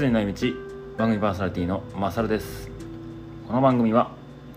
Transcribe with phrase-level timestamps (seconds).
[0.00, 0.54] 図にない道
[0.96, 2.70] 番組パーソナリティのマサルです。
[3.46, 4.12] この番組は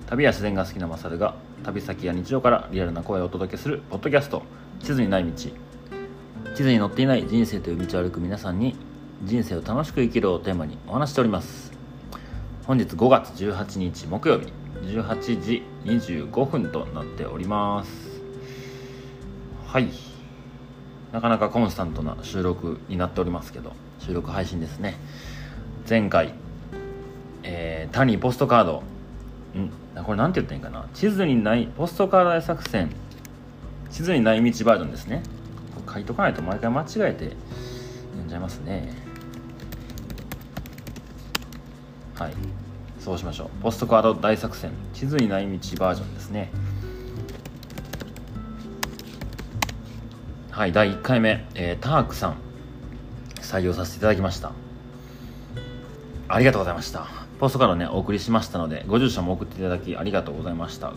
[0.07, 4.41] 旅や自然が好きなマサルが旅先や日常からリアルな声をお届けするポッドキャスト
[4.79, 5.31] 地図にない道。
[5.33, 8.77] 地図に載っていない人生という道を歩く皆さんに
[9.26, 11.73] 人生を楽しく生きるをテーマにお話しております。
[12.65, 14.53] 本日5月18日木曜日
[14.83, 18.21] 18時25分となっております。
[19.68, 19.90] はい。
[21.12, 23.73] なかなかコンスタントな収録になっておりますけど。
[24.05, 24.95] 収録配信ですね。
[25.89, 26.34] 前回、
[27.43, 28.84] えー、タニーポストカード。
[29.57, 30.03] ん？
[30.03, 30.89] これなんて言ったらいいかな？
[30.93, 32.89] 地図にないポストカード大作戦。
[33.91, 35.23] 地図にない道バージョンですね。
[35.89, 37.31] 書いとかないと毎回間違えて
[38.12, 38.93] 読んじゃいますね。
[42.15, 42.34] はい。
[42.99, 43.49] そうしましょう。
[43.62, 44.71] ポストカード大作戦。
[44.93, 46.51] 地図にない道バージョンですね。
[50.51, 52.35] はい第1回目、えー、タークさん。
[53.54, 54.51] 採用させていただきました。
[56.27, 57.05] ありがとうございました。
[57.40, 60.93] ポストカードねお送りしましたのでご住所も送っていただきありがとうございました。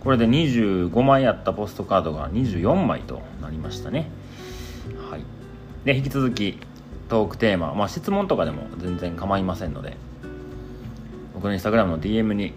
[0.00, 4.10] これで25枚あったポストカードが24枚となりましたね。
[5.08, 5.20] はい。
[5.84, 6.58] で引き続き
[7.08, 9.96] トークテーマ、まあ、質問とかでも全然構いませんので
[11.34, 12.52] 僕のインスタグラムの DM に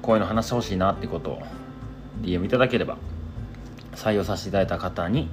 [0.00, 1.42] こういうの話してほしいなってことを
[2.22, 2.98] DM いただければ
[3.96, 5.28] 採用させていただいた方に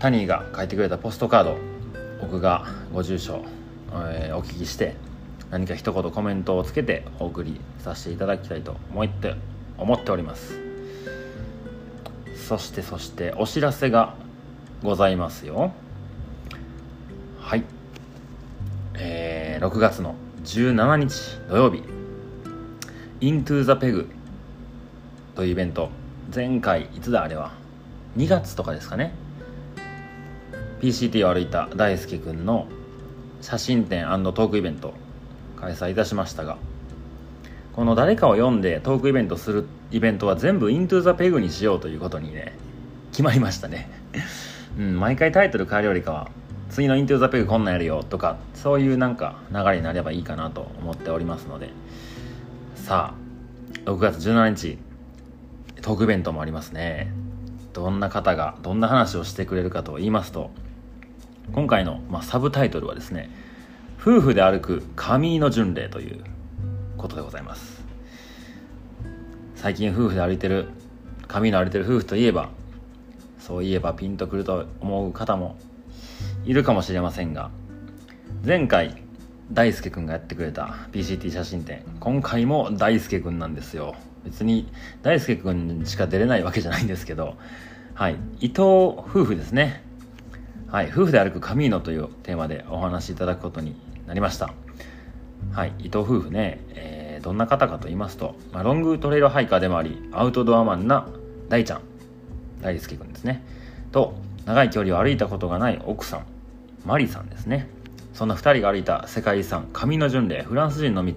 [0.00, 1.67] タニーが書いてくれたポストカード
[2.20, 3.44] 僕がご住所、
[3.92, 4.94] えー、お聞きして
[5.50, 9.34] 何か一言コメントをつけてお送りさせていただきたいと思って
[9.78, 10.58] 思っております。
[12.48, 14.14] そしてそしてお知らせが
[14.82, 15.72] ございますよ。
[17.40, 17.64] はい。
[18.94, 21.82] えー、6月の17日土曜日。
[23.20, 24.06] Into the Peg
[25.34, 25.90] というイベント。
[26.34, 27.52] 前回いつだあれは
[28.16, 29.12] ？2月とかですかね。
[30.80, 32.66] PCT を歩いた大輔くんの
[33.40, 34.94] 写真展トークイベント
[35.56, 36.58] 開催いたしましたが
[37.74, 42.52] この誰かを読んでトークイベントするイベントは全部 Into the Peg にしようということにね
[43.12, 43.90] 決まりましたね。
[44.78, 46.28] うん毎回タイトル変えるよりかは
[46.70, 51.70] 次の Into the Peg こんなんやるよとかそういうなんか流れになればいいかなと思っておりますので。
[52.74, 53.14] さ
[53.86, 54.78] あ6月17日
[55.82, 57.12] トークイベントもありますね。
[57.72, 60.50] どんな方がどんな話をしてくれるかと言いますと
[61.52, 63.30] 今回の、まあ、サブタイトルはですね
[64.00, 66.22] 「夫婦で歩く神の巡礼」という
[66.96, 67.82] ことでございます。
[69.54, 70.68] 最近夫婦で歩いてる
[71.26, 72.50] 神の歩いてる夫婦といえば
[73.40, 75.56] そういえばピンとくると思う方も
[76.44, 77.50] いるかもしれませんが
[78.46, 79.02] 前回
[79.52, 83.94] 大輔くんがやってくれた PCT 写真展今回も大輔くんなんですよ。
[84.24, 84.70] 別に
[85.02, 87.36] 大輔くんしか出れないわけじゃないんですけど
[87.94, 89.87] はい伊藤夫婦ですね。
[90.70, 93.74] はい夫婦で歩くカミーノというテーマでお話しいただくことに
[94.06, 94.52] なりました。
[95.52, 101.08] はい伊藤夫婦ね、えー、どんな方かと言いますと、まあ、ロングトレイルハイカーでもありアウトドアマンな
[101.48, 101.80] 大ちゃん
[102.60, 103.42] 大輔くんですね。
[103.92, 104.14] と
[104.44, 106.26] 長い距離を歩いたことがない奥さん
[106.84, 107.70] マリさんですね。
[108.12, 111.14] そんな2人が歩いた世界遺産神の巡礼フランス人の道。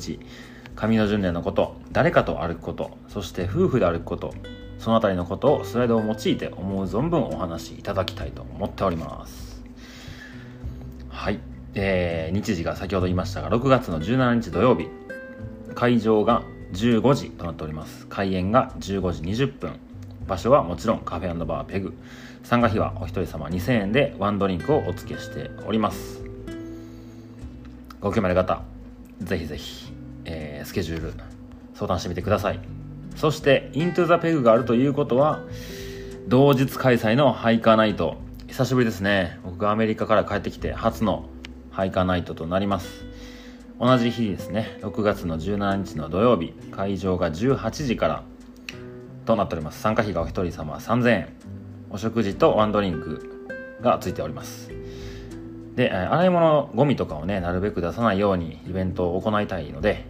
[0.76, 4.34] 神の巡礼のこと誰かと歩くことそして夫婦で歩くこと
[4.81, 9.62] その辺りのことをスライドを用いて思う存分お話しいただきたいと思っております。
[11.08, 11.40] はい、
[11.75, 14.88] えー、日時が先ほど言いましたが6月の17日土曜日。
[15.75, 16.41] 会場が
[16.74, 18.08] 15時となっております。
[18.08, 19.80] 開演が15時20分。
[20.28, 21.94] 場所はもちろんカフェバーペグ。
[22.44, 26.24] 参加費はお一人様2000円でワンドリンクをお付けしております。
[28.00, 28.64] ご興味ある方
[29.20, 29.94] ぜひぜひ、
[30.25, 31.14] えー、スケジュール
[31.75, 32.81] 相談してみてください。
[33.16, 35.42] そしてイントゥザペグがあるということは
[36.28, 38.18] 同日開催のハイカーナイト。
[38.48, 39.40] 久しぶりですね。
[39.44, 41.26] 僕がアメリカから帰ってきて初の
[41.72, 43.06] ハイカーナイトとなります。
[43.80, 44.78] 同じ日ですね。
[44.82, 48.24] 6月の17日の土曜日会場が18時から
[49.26, 49.82] となっております。
[49.82, 51.30] 参加費がお一人様3000円。
[51.90, 54.70] お食事とワンドリンクがついております。
[55.76, 60.06] で洗い物ゴミとかをねなるべく出さないようにイベントを行いたいので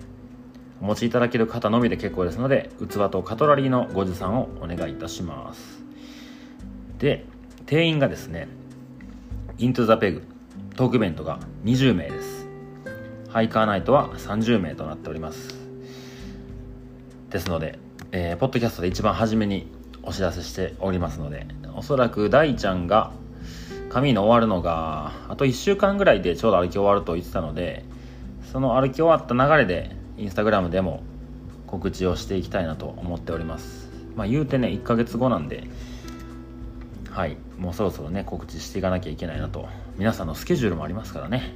[0.81, 5.83] お持ちいただける方のみで結構ですので器とカトラリーのご持参をお願いいたします。
[6.97, 7.25] で
[7.67, 8.47] 定員がですね
[9.57, 10.23] イントゥザペグ
[10.75, 12.47] トークイベントが20名です。
[13.29, 15.55] ハイカーナイトは30名となっております。
[17.29, 17.77] ですので、
[18.11, 19.71] えー、ポッドキャストで一番初めに
[20.03, 21.45] お知らせしておりますので
[21.75, 23.11] おそらく大ちゃんが
[23.89, 27.85] 髪の終わるのがあと1週間ぐらいでちょうど歩き終わると言ってたので
[28.51, 31.01] その歩き終わった流れでインスタグラムでも
[31.65, 33.89] 告知をしていきたいなと思っております。
[34.15, 35.63] まあ言うてね1ヶ月後なんで
[37.09, 39.67] はいもうそろそろね告知していかなきゃいけないなと。
[39.97, 41.53] 皆さんのスケジュールもありますからね。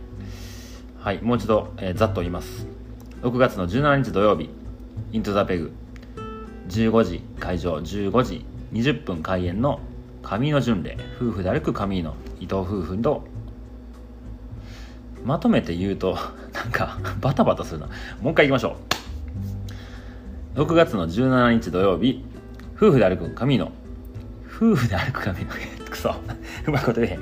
[0.98, 2.66] はいもう一度、えー、ざっと言います。
[3.22, 4.50] 6月の17日土曜日
[5.12, 5.72] イントザペグ
[6.70, 9.80] 15時会場15時20分開演の
[10.24, 10.98] 神の巡礼。
[11.18, 13.28] 夫婦で歩く神の伊藤夫婦と
[15.26, 16.18] まとめて言うと
[16.54, 17.88] なんかバタバタするな。
[18.22, 18.78] もう一回いきましょ
[20.56, 20.60] う。
[20.60, 22.24] 6月の17日土曜日
[22.78, 23.72] 夫婦で歩く神の
[24.56, 25.52] 夫婦で歩く神の
[25.90, 26.16] くそ。
[26.68, 27.20] うまいことで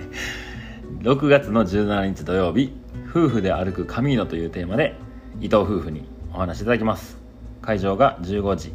[0.99, 2.73] 6月の17日土曜日
[3.09, 4.95] 夫婦で歩く神のというテーマで
[5.39, 7.17] 伊藤夫婦にお話しいただきます。
[7.61, 8.73] 会場が15時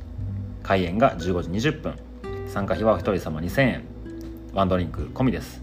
[0.62, 1.94] 開演が15時20分。
[2.48, 3.82] 参加費はお一人様2000円。
[4.54, 5.62] ワンドリンク込みです。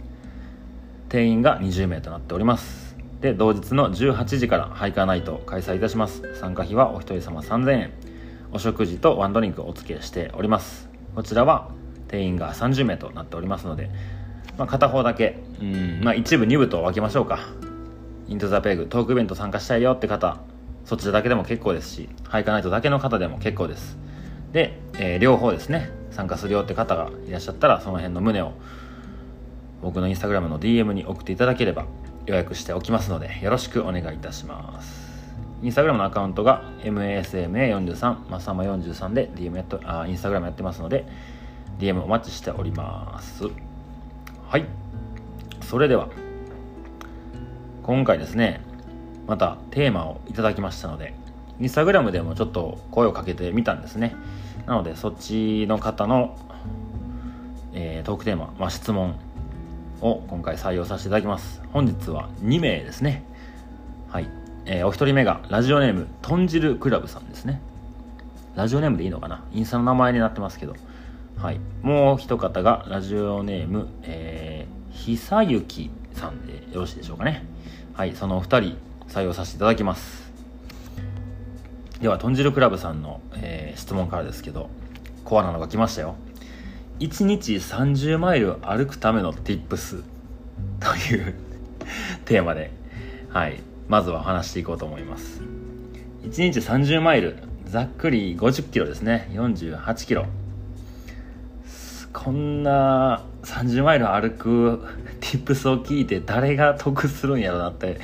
[1.10, 2.85] 定員が20名となっております。
[3.22, 6.36] で同日の18時からハイカーナイト開催いたします。
[6.36, 7.92] 参加費はお一人様3000円。
[8.52, 10.90] お食事とワンドリンクお付けしております。
[11.16, 11.72] こちらは
[12.08, 13.90] 定員が30名となっておりますので、
[14.58, 17.40] まあ、片方だけうん、まあ、一部2部と分けましょうか。
[18.28, 20.40] イントザペグトークイベント参加したいよって方
[20.84, 23.98] そちらだけでも結構ですしハイカーナイトだけの方でも結構です。
[24.52, 28.54] で、えー、両方ですね参加するよって方がいらっしゃったらその辺の旨を
[29.82, 31.86] 僕のインスタグラムの DM に送っていただければ
[32.26, 35.06] 予約しておきますのでよろしくお願いいたします。
[35.62, 41.08] インスタグラムのアカウントが MASMA43 マッサマ43で DM やっとあインスタグラムやってますので
[41.80, 43.46] DM お待ちしております。
[44.48, 44.66] はい。
[45.62, 46.10] それでは
[47.84, 48.62] 今回ですね
[49.28, 51.14] またテーマをいただきましたので
[51.60, 54.16] インスタグラムでもちょっと声をかけてみたんですね。
[54.66, 56.38] なのでそっちの方の、
[57.74, 59.16] えー、トークテーマ、まあ、質問
[60.02, 61.62] を今回採用させていただきます。
[61.72, 63.24] 本日は2名ですね。
[64.10, 64.30] はい、
[64.66, 67.62] えー、お一人目がラジオネームとん汁クラブさんですね。
[68.56, 69.44] ラジオネームでいいのかな？
[69.52, 70.76] インスタの名前になってますけど。
[71.38, 71.60] はい。
[71.82, 77.46] もう一方がラジオネーム、えー、ひさゆきさんでよろしいでしょうかね。
[77.94, 78.16] はい。
[78.16, 78.78] そのお二人
[79.10, 80.32] 採用させていただきます。
[82.00, 84.70] では豚汁クラブさんの、えー、質問からですけど
[85.24, 86.16] コアなのが来ましたよ。
[87.00, 90.04] 1日30マイル歩くための Tips
[90.80, 91.36] という
[92.26, 92.72] テーマで
[93.30, 93.60] はい。
[93.90, 95.42] まずは話していこうと思います。
[96.24, 99.30] 1日30マイルざっくり50キロですね。
[99.34, 100.26] 48キロ。
[102.14, 104.82] こんな30マイル歩く
[105.20, 108.00] tips を聞いて誰が得するんやろなって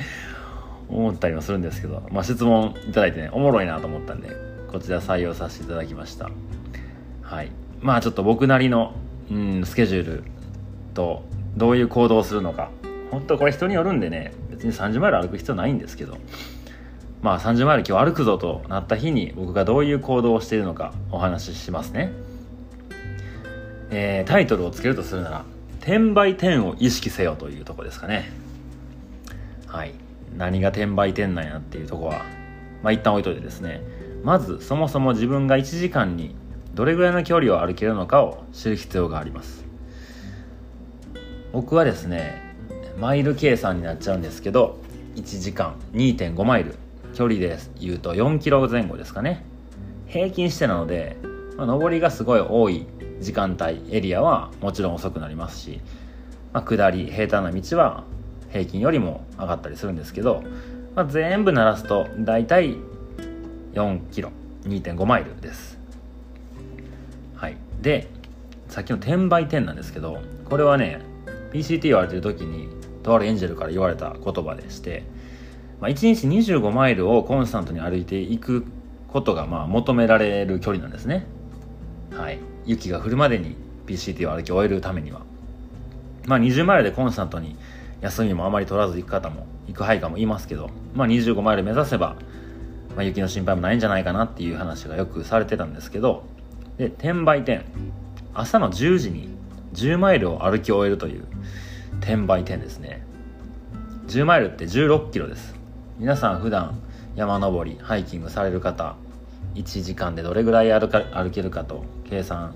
[0.90, 4.28] 思ったりもするんですけど、まあ、質問いただいてねおもろいなと思ったんで
[4.70, 6.30] こちら採用させていただきました。
[7.22, 7.50] はい。
[7.82, 8.94] まあちょっと僕なりの、
[9.30, 10.24] うん、スケジュール
[10.94, 11.24] と
[11.56, 12.70] どういう行動をするのか。
[13.10, 16.16] 本当これ人によるんでね別に30マイル歩く必要ないんですけど。
[17.22, 22.12] まあ30マイル今日歩くぞとなった日に僕がどういう行動をしているのかお話ししますね。
[23.90, 25.44] えー、タイトルをつけるとするなら
[25.80, 28.32] 「転売点を意識せよ」というとこですかね。
[29.66, 29.92] はい。
[30.36, 32.24] 何が転売店なんやっていうとこは
[32.82, 33.82] まあ一旦置いといてですね。
[34.24, 36.34] まずそもそも自分が1時間に
[36.74, 39.64] どれぐらいの距離を歩けるのかを知る必要があります。
[41.52, 42.40] 僕はですね
[42.98, 44.78] マイル計算になっちゃうんですけど
[45.16, 46.76] 1時間2.5マイル
[47.14, 49.44] 距離で言うと4キロ前後ですかね。
[50.06, 51.16] 平均してなので、
[51.56, 52.86] まあ、上りがすごい多い
[53.20, 55.80] 時間帯エリアはもちろん遅くなりますし、
[56.52, 58.04] まあ、下り平坦な道は
[58.50, 60.42] 平均よりも上がったりするんですけど、
[60.94, 62.76] まあ、全部鳴らすと大体
[63.72, 64.30] 4キロ
[64.64, 65.71] 2.5マイルです。
[67.82, 68.08] で
[68.68, 71.00] さっきの転売店なんですけどこれはね
[71.52, 72.68] PCT 言われてる時に
[73.02, 75.02] とあるエンジェルから言われた言葉でして、
[75.80, 78.64] まあ、1日25マイルをコンスタントに歩いていく
[79.08, 81.26] ことがまあ求められる距離なんですね。
[82.12, 82.38] はい。
[82.64, 85.22] 雪が降るまでに PCT を歩き終えるためには。
[86.26, 87.56] まあ20マイルでコンスタントに
[88.00, 92.16] 休みもあまり取らず行く方も行く配下もいますけど、まあ、25マイル目指せば、
[92.96, 96.24] まあ、雪の心配もないんじゃないかなっていう話がよくされてたんですけど
[96.78, 97.64] で転売店。
[98.34, 99.28] 朝の10時に
[99.74, 101.24] 10マイルを歩き終えるという
[102.00, 103.06] 転売店ですね。
[104.06, 105.54] 10マイルって16キロです。
[105.98, 106.80] 皆さん普段
[107.14, 108.96] 山登りハイキングされる方
[109.54, 112.54] 1時間でどれぐらい歩か歩けるかと計算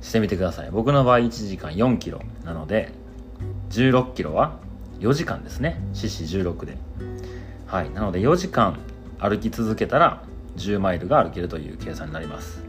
[0.00, 0.70] してみてください。
[0.70, 2.92] 僕の場合1時間4キロなので
[3.70, 4.58] 16キロは
[5.00, 5.80] 4時間ですね。
[5.92, 6.76] 四四16で。
[7.66, 7.90] はい。
[7.90, 8.78] なので4時間
[9.18, 10.22] 歩き続けたら
[10.56, 12.67] 10マイルが歩けるという計算になります。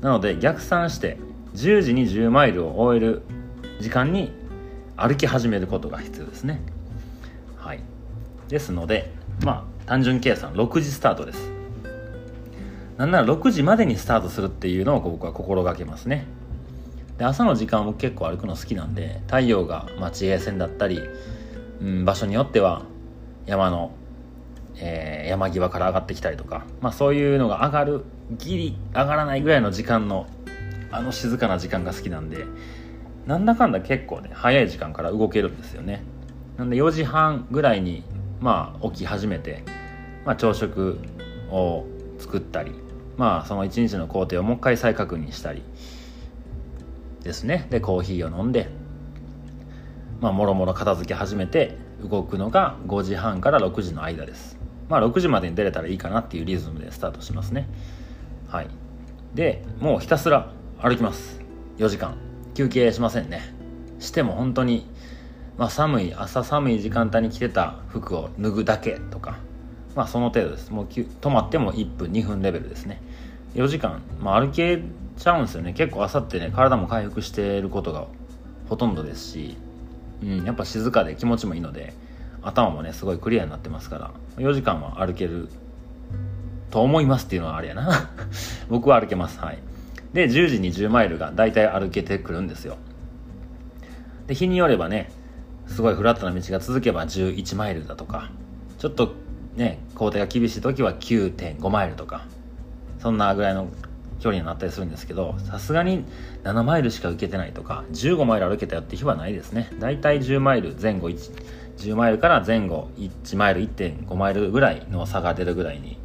[0.00, 1.18] なので逆算して
[1.54, 3.22] 10時に10マイルを終える
[3.80, 4.32] 時間に
[4.96, 6.60] 歩き始めることが必要ですね。
[7.56, 7.80] はい。
[8.48, 9.12] ですので
[9.44, 11.50] まあ単純計算6時スタートです。
[12.96, 16.26] なんなら6時までにスタートするっていうのを僕は心がけますね。
[17.16, 21.00] で朝の時間も結構歩くの好きなんで太陽が、まあ、地平線だったり、
[21.80, 22.82] うん、場所によっては
[23.46, 23.92] 山の
[24.80, 30.26] えー、山際から上がってきたりとか、まあ、そういうのが上がるギリ上がらないぐらいの時間の
[30.90, 32.46] あの静かな時間が好きなんで
[33.26, 36.02] なんだかんだ結構ね早い時間から動けるんですよね。
[36.56, 38.02] なんで4時半ぐらいに
[38.40, 39.62] まあ起き始めて、
[40.24, 40.98] まあ、朝食
[41.50, 41.84] を
[42.18, 42.72] 作ったり
[43.18, 45.62] まあその一日の工程をもう一回再確認したり
[47.22, 47.66] ですね。
[47.68, 48.68] でコーヒーを飲んで
[50.20, 54.57] まあもろもろ片付け始めて動くのが5時半から6時の間です。
[54.88, 57.68] まあ6時までに出れたらいいかなっていうリズムでスタートしますね。
[58.48, 58.68] はい。
[59.34, 61.40] でもうひたすら歩きます。
[61.78, 62.16] 4時間。
[62.54, 63.54] 休憩しませんね。
[64.00, 64.86] しても本当に
[65.56, 69.38] まあ寒い朝寒い時間帯に着てた服を脱ぐだけとか
[69.94, 70.70] まあその程度です。
[70.70, 73.02] もう止まっても1分2分レベルですね。
[73.54, 74.82] 4時間、まあ、歩け
[75.16, 75.72] ちゃうんですよね。
[75.72, 78.06] 結構朝ってね体も回復していることが
[78.68, 79.56] ほとんどですし、
[80.22, 81.94] うん、やっぱ静かで気持ちもいいので
[82.42, 84.10] 頭もねすごいクリアになってますから。
[84.38, 85.48] 4時間は歩ける
[86.70, 88.10] と思いますっていうのはあれやな。
[88.68, 89.38] 僕は歩けます。
[89.40, 89.58] はい。
[90.12, 92.76] で10時に10マイルが大体歩けてくるんですよ。
[94.26, 95.10] で日によればね
[95.66, 98.30] すごいフラットな道が続けば11マイルだとか
[98.78, 99.14] ちょっと
[99.56, 102.26] ね工程が厳しい時は9.5マイルとか
[103.00, 103.68] そんなぐらいの
[104.20, 106.04] 距離になったりするんですけどさすがに
[106.44, 109.70] 7マイルしか受けてないとか15マイル歩けたよって日はないですね。
[109.78, 111.32] だいたい10マイル前後1
[111.78, 115.98] 10マイルから前後1マイル1.5マイルぐらいの差が出るぐらいに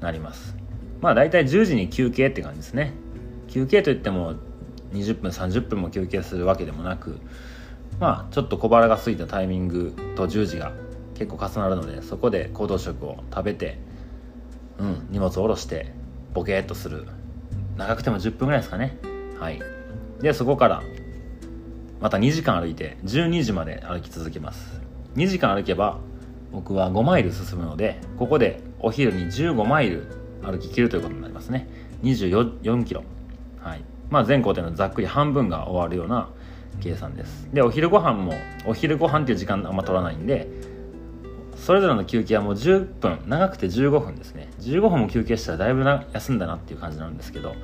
[0.00, 0.56] なります。
[1.00, 2.92] まあ大体10時に休憩って感じですね。
[3.48, 4.34] 休憩といっても
[4.92, 7.18] 20分30分も休憩するわけでもなく
[8.00, 10.72] まあちょっと小腹が空いたタイミングと10時が
[11.14, 13.78] 結構重なるのでそこで行動食を食べて
[14.78, 15.92] うん荷物を下ろして
[16.34, 17.06] ボケーっとする。
[17.76, 18.98] 長くても10分ぐらいですかね。
[19.38, 19.60] はい。
[20.20, 20.82] でそこから
[22.00, 24.81] また2時間歩いて12時まで歩き続けます。
[25.16, 25.98] 2時間歩けば
[26.52, 30.06] 僕は5マイル進むのでここでお昼に15マイル
[30.42, 31.68] 歩き切るということになりますね。
[32.02, 33.04] 24キロ。
[33.60, 33.84] はい。
[34.10, 36.28] まあ全工程のざっくり半分が終わるような
[36.80, 37.48] 計算です。
[37.52, 38.34] でお昼ご飯も
[38.66, 40.48] お昼ご飯っていう時間あんま取らないんで
[41.56, 44.50] それぞれの休憩はもう10分長くて15分ですね。
[44.60, 47.54] 15分も休憩したらだいぶな休んだなっていう感じなんですけど。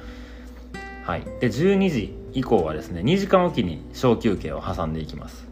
[1.04, 1.24] はい。
[1.40, 5.47] で12時以降はですね2時間おきに小休憩を挟んでいきます。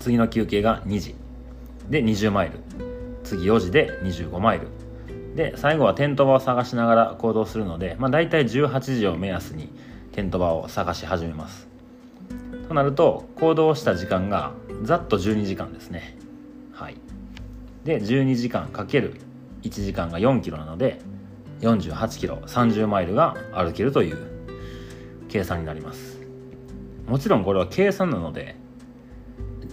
[0.00, 1.14] 次の休憩が2時。
[1.88, 2.58] で20マイル。
[3.22, 4.66] 次4時で25マイル。
[5.36, 9.70] で最後はテント場を探しながら行動するので、まあ、大体18時を目安に
[10.12, 11.68] テント場を探し始めます。
[12.66, 14.52] となると行動した時間が
[14.82, 16.16] ざっと12時間ですね。
[16.72, 16.96] はい。
[17.84, 19.20] で12時間かける
[19.62, 21.00] 1時間が4キロなので
[21.60, 24.18] 48キロ30マイルが歩けるという
[25.28, 26.20] 計算になります。
[27.06, 28.56] もちろんこれは計算なので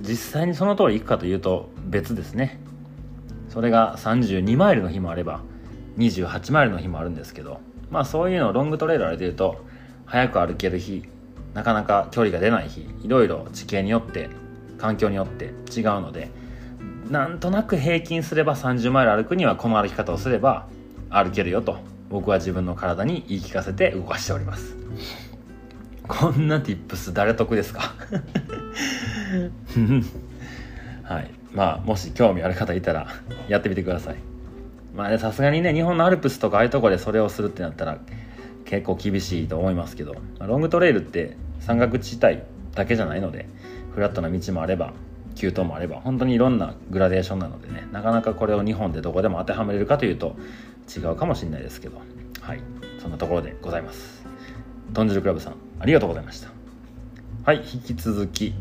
[0.01, 2.59] 実際にその通り行くかというと別ですね。
[3.49, 5.41] それが32マイルの日もあれば
[5.97, 9.65] 28マイルの日もあるんですけどまあそういうのロングトレイル歩いてると
[10.05, 11.03] 早く歩ける日
[11.55, 14.29] なかなか距離が出ない日いろいろ地形によって
[14.77, 16.29] 環境によって違うので
[17.09, 20.67] なんとなく平均すれば30マイル歩くにはこの歩き方をすれば
[21.09, 21.77] 歩けるよと
[22.09, 24.75] 僕は自分の体に言い聞かせて動かしております。
[26.07, 27.95] こんな tips 誰得ですか？
[31.03, 31.31] はい。
[31.53, 33.07] まあもし興味ある方いたら
[33.48, 34.15] やってみてください。
[34.96, 38.00] まあねさすがにね日本のアルプスとかああいうとこでそれをするってなったら
[38.65, 42.39] 結構厳しいと思いますけど、ロングトレイルって山岳地帯
[42.75, 43.48] だけじゃないので
[43.93, 44.93] フラットな道もあれば
[45.36, 50.36] 急登もあれば本当にいろんなグラデーションなのでねなかなかこれを日本でどこでも当てはめれるかというと
[50.96, 52.01] 違うかもしれないですけど。
[52.48, 52.62] はい。
[53.00, 54.25] そんなところでございます。
[54.93, 56.50] 豚汁クラブさんありがとうございました。
[57.43, 57.57] はい。
[57.57, 58.53] 引き続き、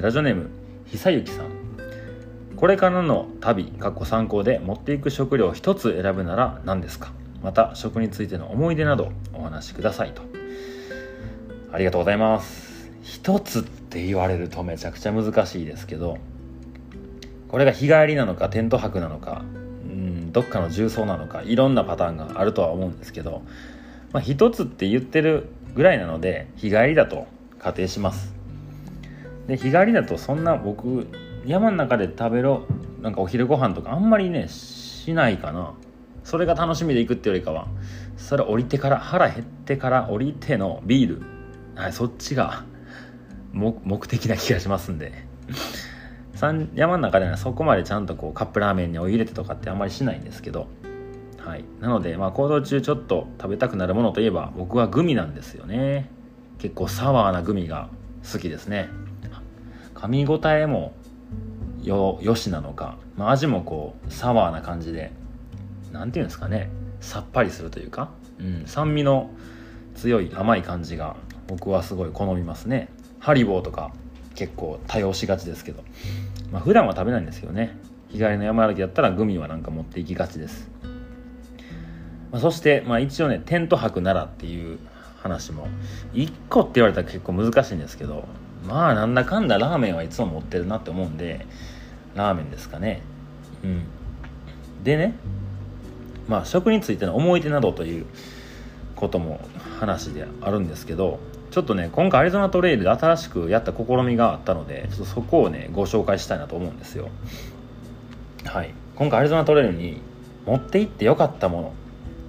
[0.00, 0.48] ラジオネーム
[0.86, 1.46] 久幸さん。
[2.56, 7.12] これからの旅かっこ参考で持っていく食料一つ選ぶなら何ですか？
[7.42, 10.22] また食についての思い出などお話しくださいと。
[11.72, 12.90] ありがとうございます。
[13.02, 16.16] 一つって言われるとめちゃくちゃ難しいですけど
[17.48, 19.44] これが日帰りなのかテント泊なのか
[19.84, 23.42] うんどっかの重曹なのかいろんなパターンがあるとは思うんですけど、
[24.12, 27.26] まあ、一つって言ってるぐらいなので日帰りだと
[27.58, 28.32] 仮定します。
[29.46, 31.06] で日帰りだとそんな僕
[31.44, 32.66] 山の中で食べろ
[33.00, 35.74] なんかお昼ご飯とかあんまりねしないかな。
[36.24, 37.66] それが楽しみで行くってよりかは
[38.16, 41.22] それ降りてから腹減ってから降りてのビール、
[41.74, 42.64] はい、そっちが
[43.52, 45.12] 目的な気がしますんで。
[46.74, 50.66] 山の中ではそこまでちゃんとこうカップラーメンにお湯入れてとかってあんまりしないんですけど。
[51.38, 56.08] はい、なので、まあ、行動中ちょっと食べたくなるものといえば僕はグミなんですよね。
[56.58, 57.88] 結構サワーなグミが
[58.32, 58.88] 好きですね。
[60.02, 60.92] 噛み応えも
[61.82, 65.12] よよしなのか、まあ、味もこうサワーな感じで
[65.92, 69.30] 何て言うんですかねさっぱりするというか、うん、酸味の
[69.94, 71.16] 強い甘い感じが
[71.46, 72.88] 僕はすごい好みますね。
[73.18, 73.92] ハリボーとか
[74.34, 75.82] 結構多用しがちですけど。
[76.50, 77.76] まあ普段は食べないんですけどね。
[78.08, 80.68] 日帰りの山歩きだったらグミはなんか持っていきがちです、
[82.30, 84.78] まあ、そして、まあ、一応ねテント泊ならっていう
[85.22, 85.66] 話も
[86.12, 88.28] 1個って言われたら結構難しいんですけど
[88.66, 91.46] まあなんだかんだラーメンはいつも持ってるなって思うんで
[92.14, 93.02] ラーメンですかね。
[93.64, 93.84] うん。
[94.84, 95.14] でね
[96.28, 98.06] まあ食についての思い出などという
[98.96, 99.40] ことも
[99.80, 101.18] 話であるんですけど
[101.50, 107.08] ちょっとね今回アリゾナトレイルで新しくやった試みがあったのでちょっとそこをねご紹介したいなと思うんですよ。
[108.44, 108.72] はい。
[108.96, 110.00] 今回アリゾナトレイルに
[110.46, 111.72] 持って行ってよかったもの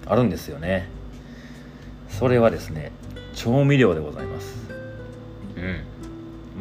[0.07, 0.89] あるんですよね。
[2.09, 2.91] それはですね
[3.33, 4.55] 調味料でございます。
[5.57, 5.92] うん。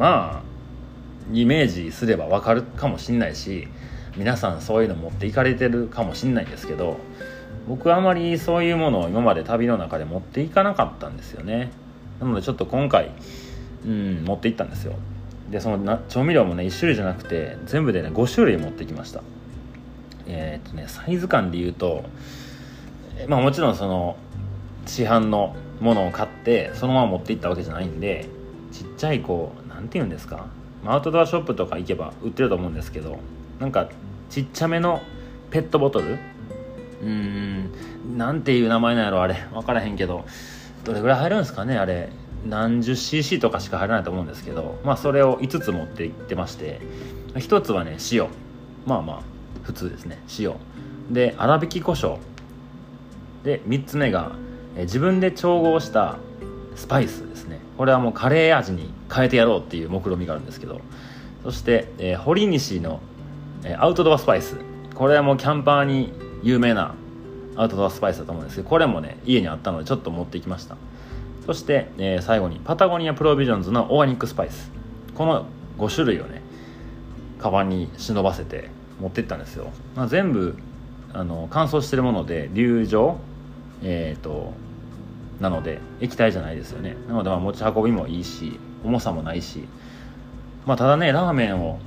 [0.02, 3.68] まあイメージすればわかるかもしんないし
[4.16, 6.96] 皆さんそういうの持っていかれてるかもしんないんですけど
[7.68, 11.70] 僕はあまりそういうものを今まで旅の中で持っていかなかったんですよね。
[12.20, 13.12] なのでちょっと今回
[13.86, 14.94] うん持っていったんですよ。
[15.52, 19.22] でそのな調味料もね1種類じゃなくて全部でね5種類持ってきました。
[20.26, 22.02] えー、っとねサイズ感で言うと
[23.28, 24.16] まあもちろんその
[24.84, 28.26] 市販のものを買ってそのまま持っていったわけじゃないんで
[28.72, 30.46] ちっちゃいこう何て言うんですか？
[30.86, 33.18] アウトドアショップとか行けば売ってると思うんですけど
[33.58, 33.88] なんか
[34.30, 35.02] ちっちゃめの
[35.50, 36.14] ペットボトル？
[36.14, 38.16] うーん。
[38.16, 39.34] なんていう名前なんやろあれ。
[39.52, 40.24] 分からへんけど。
[40.84, 41.76] どれぐらい入るんですかね？
[41.76, 42.10] あれ。
[42.46, 44.78] 何十 cc とかしか入らないと思うんですけど。
[44.84, 46.80] まあそれを5つ持って行ってまして。
[47.34, 48.28] 1つはね塩。
[48.86, 49.22] まあまあ
[49.64, 50.22] 普通ですね。
[50.38, 50.54] 塩。
[51.10, 52.18] で粗挽き胡椒。
[53.42, 54.32] で3つ目が
[54.76, 56.18] え自分で調合した
[56.76, 60.80] スパイスですねこれはもうカレー味に変えてやろうっていう目論見があるんですけど。
[61.42, 63.00] そして、えー、堀西の、
[63.64, 64.56] えー、アウトドアスパイス。
[64.94, 66.94] これはもうキャンパーに有名な
[67.56, 70.76] アウトドアスパイスだと思うんですけどこれもね家にあったのでちょっと持ってきました。
[71.46, 74.70] そして、えー、最後にパタゴニアプロビジョンズのオーガニックスパイス。
[75.14, 75.46] この
[75.78, 76.42] 5種類をね
[77.40, 80.56] カバンに忍ばせて持ってったんですよ、まあ、全部
[81.12, 83.18] あの乾燥してるもので流状
[83.82, 84.54] えっ、ー、と
[85.42, 86.96] なので液体じゃないですよね。
[87.08, 89.68] なのでま持ち運びもいいし重さもないし。
[90.64, 91.80] まあただねラーメンを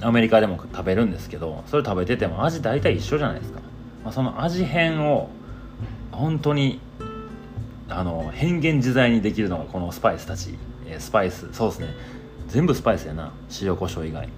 [0.00, 3.60] アメリカでも食べるんですけどそれ食べてても味大体一緒じゃないですか、
[4.04, 5.28] まあ、その味変を
[6.12, 6.80] 本当に
[7.90, 11.88] あの変幻自在にできるのがこのスパイスたち、えスパイスそうですね。
[12.48, 13.32] 全部スパイスやな。
[13.60, 14.28] 塩コショウ以外。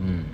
[0.00, 0.26] うん。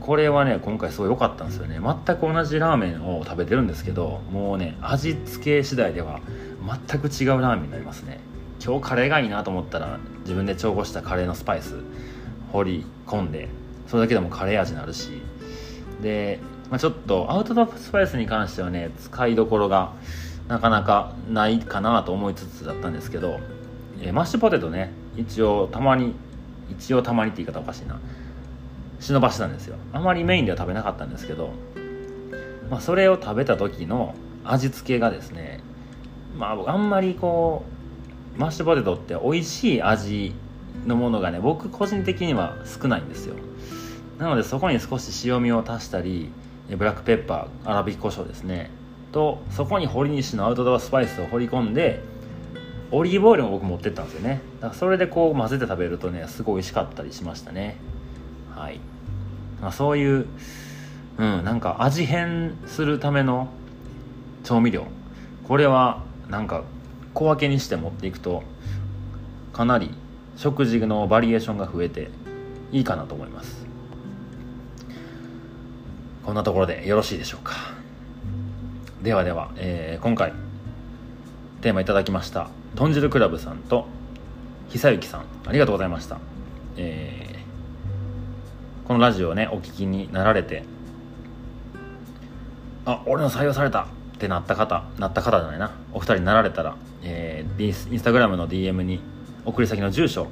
[0.00, 1.78] これはね今回すごい良かったんですよね。
[1.78, 6.20] 全く同じラーメンを食べてるんですけどもうね味付け次第では
[6.88, 8.20] 全く違うラーメンになりますね。
[8.64, 11.80] 今日カレーがいいなと思ったら自分で調合したカレーのスパイス
[12.50, 13.48] 放り込んで
[13.86, 15.22] それだけでもカレー味になるし。
[16.00, 19.92] で、まあ、ちょっとアウトドアスパイスに関してはね使いどころが
[20.48, 23.38] なかなかないかなと思いつつだったんですけど、
[24.00, 26.14] えー、マッシュポテトね一応たまに
[26.70, 28.00] 一応たまにって言い方おかしいな。
[29.04, 29.76] 忍ばしたんですよ。
[29.92, 31.50] あまりメインでは食べなかったんですけど、
[32.70, 34.14] まあ、それを食べた時の
[34.44, 35.60] 味付けがですね
[36.38, 37.64] まあ僕あんまりこ
[38.36, 40.34] うマッシュポテトって美味しい味
[40.86, 43.36] のものがね僕個人的には少ないんですよ。
[44.18, 46.30] なのでそこに少し塩味を足したり
[46.70, 48.70] ブラックペッパー粗挽き胡椒ですね
[49.12, 52.00] とそこに堀西のアウトドアスパイスを放り込んで
[52.90, 54.40] オリーブオイルも僕持ってったんですよね。
[54.60, 57.76] だからそれでこう混ぜて食べるとねすごい美味しかったりしましたね。
[58.54, 58.78] はい、
[59.72, 60.26] そういう
[61.18, 63.48] うんなんか味変するための
[64.42, 64.86] 調味料。
[65.46, 66.64] これはなんか
[67.12, 68.42] 小分けにして持っていくと
[69.52, 69.94] かなり
[70.36, 72.10] 食事のバリエーションが増えて
[72.72, 73.64] いいかなと思います。
[76.24, 77.54] こんなところでよろしいでしょうか。
[79.02, 80.32] ではでは、えー、今回
[81.60, 83.86] テーマいただきました豚汁クラブさんと
[84.70, 86.18] 久幸さんありがとうございました、
[86.78, 87.33] え
[88.86, 90.62] このラジオをねお聞きになられて
[92.84, 93.86] あ俺の採用されたっ
[94.18, 95.72] てなった方なった方じゃないな。
[95.92, 99.00] お二人になられたら、えー、インスタグラムの DM に
[99.44, 100.28] 送り先の住所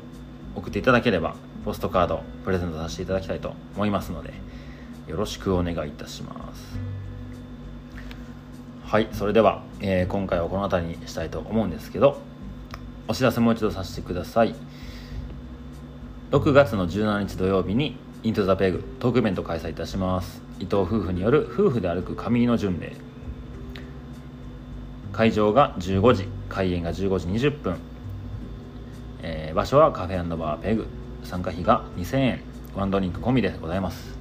[0.55, 1.35] 送っていただければ
[1.65, 4.33] ポストカードプレゼントさせていただきたいと思いますので
[5.09, 6.79] よろしくお願いいたします。
[8.85, 12.21] はいそれでは、えー、今回はこの辺りにしたいと思うんですけど
[13.09, 14.55] お知らせもう一度させてください。
[16.31, 20.43] 6月の17日土曜日にイントザペグトークイベント開催いたします。
[20.61, 22.93] 伊藤夫婦による夫婦で歩く上の巡礼。
[25.13, 27.77] 会場が15時開演が15時20分、
[29.23, 30.87] えー、場所はカフェバーペグ。
[31.25, 32.41] 参加費が2000円。
[32.77, 34.17] ワンドリンク込みでございます。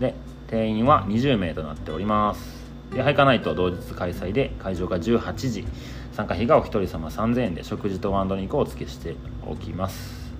[0.00, 0.14] で
[0.48, 2.62] 定員は20名となっております。
[2.92, 5.64] でハイカナイト同日開催で会場が18時。
[6.12, 9.16] 参加費がお一人様3000円で食事とワンドリンクをお付けして
[9.46, 10.30] おきます。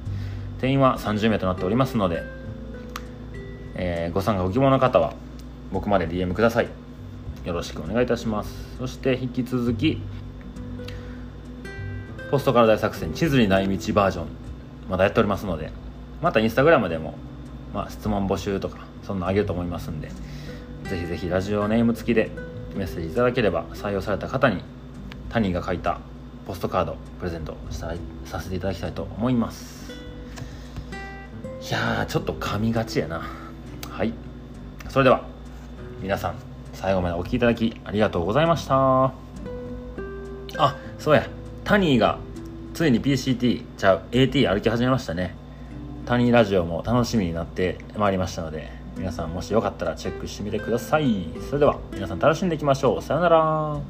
[0.61, 2.36] 定員は30名となっておりますので、
[3.77, 5.15] えー、ご参加ご希望の方は
[5.73, 6.69] 僕まで DM ください。
[7.45, 8.77] よろしくお願いいたします。
[8.79, 10.03] そして引き続き
[12.31, 14.27] ポストから大作戦地図にない道バージョン
[14.91, 15.71] まだやっておりますので
[16.21, 17.15] またインスタグラムでも、
[17.73, 20.09] まあ、質問募集とかそんなあげると思いますんで
[20.85, 22.31] ぜひぜひラジオネーム付きで
[22.75, 24.63] メッセージいただければ採用された方に
[25.31, 26.01] タニーが書いた
[26.47, 29.93] ポストカードプレゼントしたさせていただきたいと思います。
[31.61, 33.46] いやーちょっと噛みがちやな。
[33.97, 34.13] はい。
[34.91, 35.23] それでは
[36.03, 36.35] 皆さん
[36.75, 39.05] 最後までお聴きいただきありがとうございました。
[40.59, 41.27] あそうや。
[41.65, 42.19] タニーが
[42.75, 45.35] ついに PCT ちゃう AT 歩き始めましたね。
[46.05, 51.31] タニーラジオも楽しみになってまいりましたので皆さんもしよかったらチェックしてみてください。
[51.49, 53.03] それでは皆さん楽しんでいきましょう。
[53.03, 53.81] さよなら。